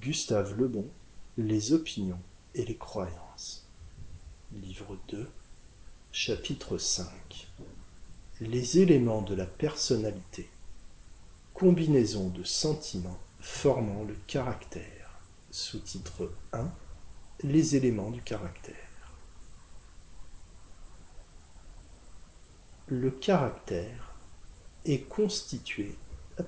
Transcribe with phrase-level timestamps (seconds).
[0.00, 0.88] Gustave Lebon,
[1.36, 2.22] Les opinions
[2.54, 3.68] et les croyances.
[4.50, 5.28] Livre 2,
[6.10, 7.48] chapitre 5.
[8.40, 10.48] Les éléments de la personnalité.
[11.52, 15.20] Combinaison de sentiments formant le caractère.
[15.50, 16.70] Sous-titre 1.
[17.42, 18.74] Les éléments du caractère.
[22.86, 24.14] Le caractère
[24.86, 25.94] est constitué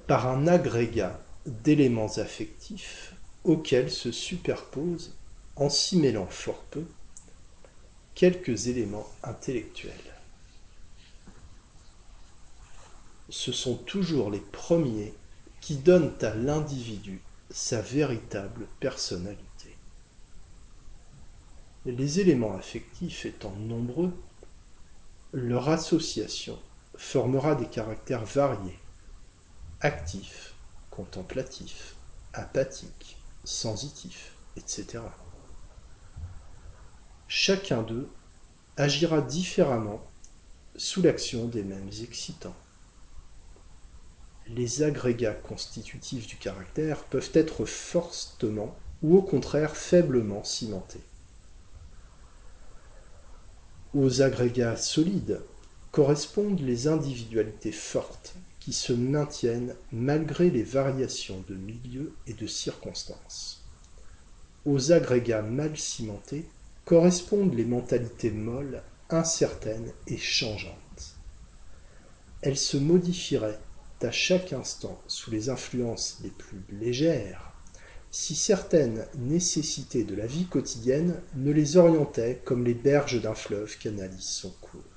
[0.06, 3.14] par un agrégat d'éléments affectifs
[3.44, 5.14] auxquels se superposent,
[5.56, 6.84] en s'y mêlant fort peu,
[8.14, 9.92] quelques éléments intellectuels.
[13.28, 15.14] Ce sont toujours les premiers
[15.60, 19.76] qui donnent à l'individu sa véritable personnalité.
[21.84, 24.12] Les éléments affectifs étant nombreux,
[25.32, 26.58] leur association
[26.96, 28.78] formera des caractères variés,
[29.80, 30.54] actifs,
[30.90, 31.96] contemplatifs,
[32.34, 35.02] apathiques, sensitifs, etc.
[37.28, 38.08] Chacun d'eux
[38.76, 40.02] agira différemment
[40.76, 42.56] sous l'action des mêmes excitants.
[44.48, 51.00] Les agrégats constitutifs du caractère peuvent être fortement ou au contraire faiblement cimentés.
[53.94, 55.42] Aux agrégats solides
[55.90, 63.60] correspondent les individualités fortes qui se maintiennent malgré les variations de milieu et de circonstances.
[64.64, 66.44] Aux agrégats mal cimentés
[66.84, 71.16] correspondent les mentalités molles, incertaines et changeantes.
[72.40, 73.58] Elles se modifieraient
[74.00, 77.52] à chaque instant sous les influences les plus légères
[78.12, 83.76] si certaines nécessités de la vie quotidienne ne les orientaient comme les berges d'un fleuve
[83.78, 84.91] canalisent son cours.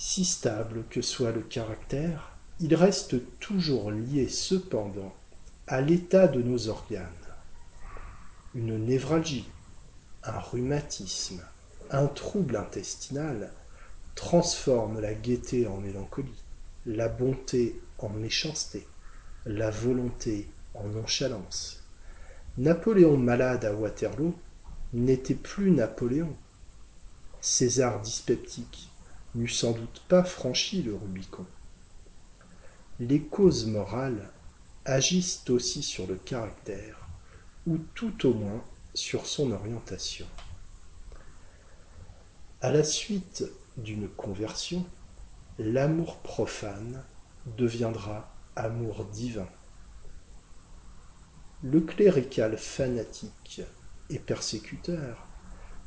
[0.00, 5.12] Si stable que soit le caractère, il reste toujours lié cependant
[5.66, 7.08] à l'état de nos organes.
[8.54, 9.50] Une névralgie,
[10.22, 11.42] un rhumatisme,
[11.90, 13.52] un trouble intestinal
[14.14, 16.44] transforment la gaieté en mélancolie,
[16.86, 18.86] la bonté en méchanceté,
[19.46, 21.82] la volonté en nonchalance.
[22.56, 24.38] Napoléon malade à Waterloo
[24.92, 26.36] n'était plus Napoléon.
[27.40, 28.90] César dyspeptique
[29.38, 31.46] n'eût sans doute pas franchi le Rubicon.
[32.98, 34.28] Les causes morales
[34.84, 37.06] agissent aussi sur le caractère,
[37.66, 40.26] ou tout au moins sur son orientation.
[42.60, 43.44] À la suite
[43.76, 44.84] d'une conversion,
[45.60, 47.04] l'amour profane
[47.56, 49.48] deviendra amour divin.
[51.62, 53.62] Le clérical fanatique
[54.10, 55.28] et persécuteur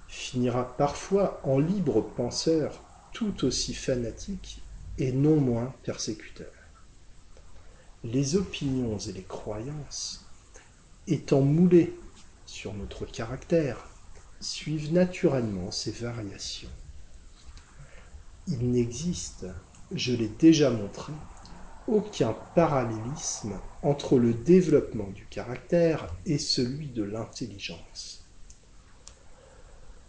[0.07, 2.81] finira parfois en libre penseur
[3.13, 4.61] tout aussi fanatique
[4.97, 6.51] et non moins persécuteur.
[8.03, 10.25] Les opinions et les croyances,
[11.07, 11.95] étant moulées
[12.45, 13.87] sur notre caractère,
[14.39, 16.69] suivent naturellement ces variations.
[18.47, 19.45] Il n'existe,
[19.91, 21.13] je l'ai déjà montré,
[21.87, 28.25] aucun parallélisme entre le développement du caractère et celui de l'intelligence.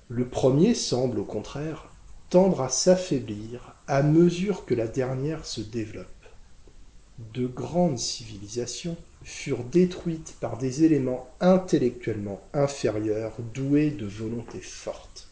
[0.08, 1.91] Le premier semble au contraire
[2.32, 6.06] tendre à s'affaiblir à mesure que la dernière se développe.
[7.34, 15.28] De grandes civilisations furent détruites par des éléments intellectuellement inférieurs doués de volonté forte.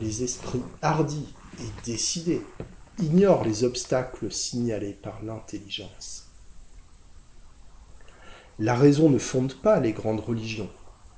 [0.00, 1.28] Les esprits hardis
[1.60, 2.40] et décidés
[2.98, 6.24] ignorent les obstacles signalés par l'intelligence.
[8.58, 10.70] La raison ne fonde pas les grandes religions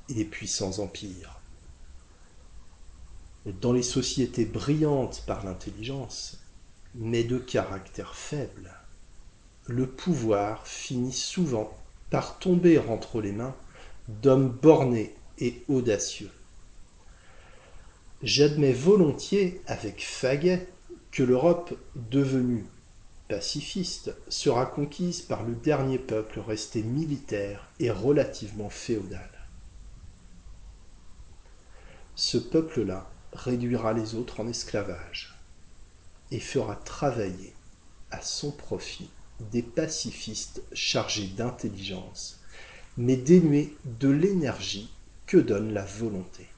[0.09, 1.37] et les puissants empires.
[3.47, 6.39] Dans les sociétés brillantes par l'intelligence,
[6.97, 8.75] mais de caractère faible,
[9.69, 11.73] le pouvoir finit souvent
[12.11, 13.55] par tomber entre les mains
[14.09, 16.31] d'hommes bornés et audacieux.
[18.21, 20.67] J'admets volontiers avec Faguet
[21.13, 22.65] que l'Europe, devenue
[23.29, 29.31] pacifiste, sera conquise par le dernier peuple resté militaire et relativement féodal.
[32.17, 35.35] Ce peuple-là réduira les autres en esclavage
[36.31, 37.53] et fera travailler
[38.11, 39.11] à son profit
[39.53, 42.41] des pacifistes chargés d'intelligence,
[42.97, 44.91] mais dénués de l'énergie
[45.27, 46.49] que donne la volonté.